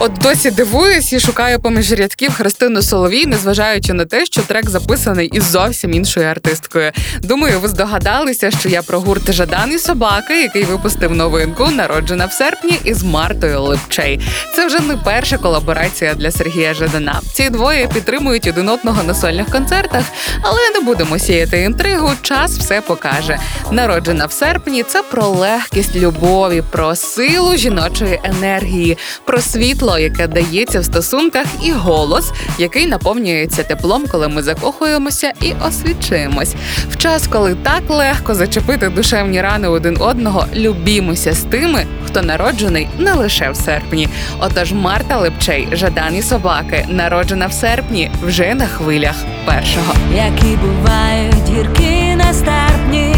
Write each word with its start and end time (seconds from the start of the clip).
От 0.00 0.12
досі 0.12 0.50
дивуюсь 0.50 1.12
і 1.12 1.20
шукаю 1.20 1.60
поміж 1.60 1.92
рядків 1.92 2.32
Христину 2.32 2.82
Соловій, 2.82 3.26
незважаючи 3.26 3.92
на 3.92 4.04
те, 4.04 4.26
що 4.26 4.42
трек 4.42 4.70
записаний 4.70 5.28
із 5.28 5.44
зовсім 5.44 5.94
іншою 5.94 6.26
артисткою. 6.26 6.92
Думаю, 7.22 7.60
ви 7.60 7.68
здогадалися, 7.68 8.50
що 8.50 8.68
я 8.68 8.82
про 8.82 9.00
гурт 9.00 9.32
Жадан 9.32 9.72
і 9.72 9.78
собаки, 9.78 10.42
який 10.42 10.64
випустив 10.64 11.14
новинку, 11.14 11.70
народжена 11.70 12.26
в 12.26 12.32
серпні 12.32 12.78
із 12.84 13.02
Мартою 13.02 13.62
Липчей. 13.62 14.20
Це 14.56 14.66
вже 14.66 14.80
не 14.80 14.96
перша 14.96 15.38
колаборація 15.38 16.14
для 16.14 16.30
Сергія 16.30 16.74
Жадана. 16.74 17.20
Ці 17.32 17.50
двоє 17.50 17.88
підтримують 17.94 18.46
один 18.46 18.68
одного 18.68 19.02
на 19.02 19.14
сольних 19.14 19.46
концертах, 19.46 20.04
але 20.42 20.58
не 20.74 20.80
будемо 20.80 21.18
сіяти 21.18 21.62
інтригу. 21.62 22.10
Час 22.22 22.58
все 22.58 22.80
покаже. 22.80 23.38
Народжена 23.70 24.26
в 24.26 24.32
серпні 24.32 24.82
це 24.82 25.02
про 25.02 25.26
легкість 25.26 25.96
любові, 25.96 26.62
про 26.70 26.96
силу 26.96 27.56
жіночої 27.56 28.20
енергії, 28.24 28.98
про 29.24 29.40
світло, 29.40 29.87
яке 29.98 30.26
дається 30.26 30.80
в 30.80 30.84
стосунках, 30.84 31.46
і 31.62 31.70
голос, 31.70 32.32
який 32.58 32.86
наповнюється 32.86 33.62
теплом, 33.62 34.04
коли 34.12 34.28
ми 34.28 34.42
закохуємося 34.42 35.32
і 35.42 35.52
освічуємось. 35.68 36.54
В 36.90 36.96
час, 36.96 37.26
коли 37.26 37.54
так 37.62 37.82
легко 37.88 38.34
зачепити 38.34 38.88
душевні 38.88 39.40
рани 39.42 39.68
один 39.68 39.96
одного, 40.00 40.46
любімося 40.54 41.32
з 41.32 41.40
тими, 41.42 41.86
хто 42.06 42.22
народжений 42.22 42.88
не 42.98 43.12
лише 43.12 43.50
в 43.50 43.56
серпні. 43.56 44.08
Отож, 44.40 44.72
Марта 44.72 45.18
Липчей, 45.18 45.68
Жадан 45.72 46.16
і 46.16 46.22
собаки, 46.22 46.86
народжена 46.88 47.46
в 47.46 47.52
серпні, 47.52 48.10
вже 48.22 48.54
на 48.54 48.66
хвилях 48.66 49.14
першого. 49.46 49.92
які 50.16 50.56
бувають 50.56 51.48
гіркі 51.56 52.16
нестерпні, 52.16 53.14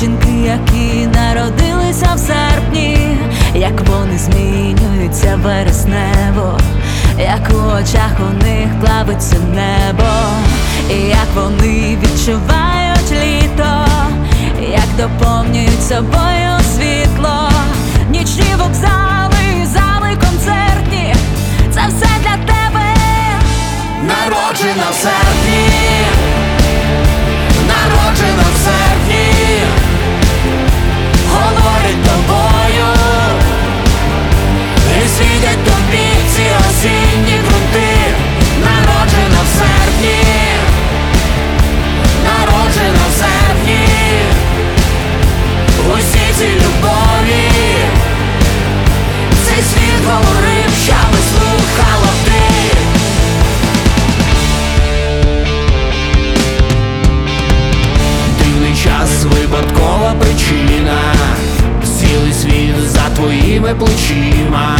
жінки, 0.00 0.32
які 0.46 1.06
народилися 1.06 2.14
в 2.14 2.18
серпні, 2.18 2.98
як 3.54 3.80
вони 3.80 4.18
змінюються 4.18 5.15
у 8.20 8.44
них 8.44 8.68
плавиться 8.80 9.36
небо, 9.54 10.12
і 10.90 10.94
як 10.94 11.26
вони 11.34 11.98
відчувають 12.02 13.10
літо, 13.10 13.86
як 14.60 14.88
доповнюють 14.98 15.82
собою 15.88 16.58
світло, 16.76 17.50
нічні 18.10 18.54
вокзали, 18.58 19.66
зали 19.66 20.16
концертні, 20.16 21.14
це 21.70 21.80
все 21.88 22.08
для 22.22 22.36
тебе. 22.46 22.86
Народжена 24.02 24.90
в 24.90 24.94
за 63.56 63.62
твоїми 63.62 63.74
плечима, 63.74 64.78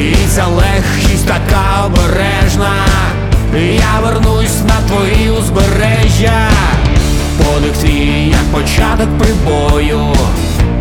і 0.00 0.14
ця 0.34 0.46
легкість 0.46 1.26
така 1.26 1.86
обережна, 1.86 2.74
я 3.54 4.00
вернусь 4.02 4.60
на 4.64 4.88
твої 4.88 5.30
узбережжя, 5.30 6.48
подих 7.38 7.72
твій, 7.72 8.28
як 8.28 8.44
початок 8.52 9.18
прибою, 9.18 10.14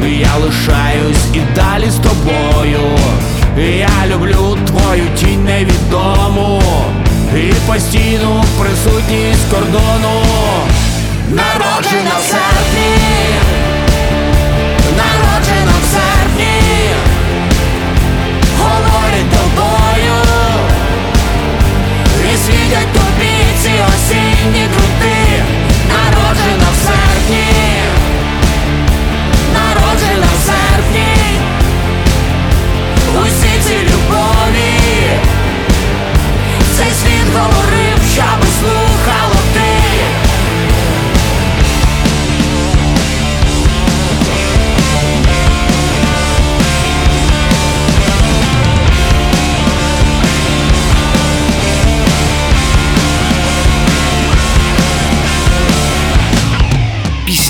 я 0.02 0.36
лишаюсь 0.36 1.26
і 1.34 1.40
далі 1.56 1.90
з 1.90 1.96
тобою. 1.96 2.80
Я 3.58 4.16
люблю 4.16 4.58
твою 4.68 5.04
тінь 5.20 5.44
невідому. 5.44 6.62
І 7.36 7.54
постійну 7.68 8.44
присутність 8.60 9.50
кордону. 9.52 10.22
Народжена 11.30 12.18
в 12.20 12.32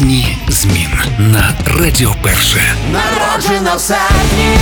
Пісні 0.02 0.38
змін 0.48 0.90
на 1.20 1.54
Радіо 1.80 2.16
Перше. 2.24 2.60
Народжена 2.92 3.76
в 3.76 3.82
серпні, 3.82 4.58